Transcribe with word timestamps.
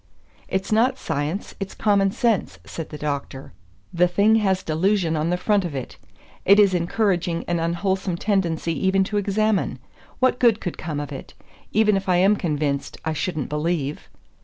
"It's 0.47 0.71
not 0.71 0.97
science, 0.97 1.53
it's 1.59 1.75
common 1.75 2.09
sense," 2.09 2.57
said 2.65 2.89
the 2.89 2.97
Doctor. 2.97 3.53
"The 3.93 4.07
thing 4.07 4.37
has 4.37 4.63
delusion 4.63 5.15
on 5.15 5.29
the 5.29 5.37
front 5.37 5.63
of 5.63 5.75
it. 5.75 5.97
It 6.43 6.57
is 6.59 6.73
encouraging 6.73 7.45
an 7.47 7.59
unwholesome 7.59 8.17
tendency 8.17 8.73
even 8.87 9.03
to 9.03 9.17
examine. 9.17 9.77
What 10.17 10.39
good 10.39 10.59
could 10.59 10.79
come 10.79 10.99
of 10.99 11.11
it? 11.11 11.35
Even 11.71 11.95
if 11.95 12.09
I 12.09 12.15
am 12.15 12.35
convinced, 12.35 12.97
I 13.05 13.13
shouldn't 13.13 13.49
believe." 13.49 14.09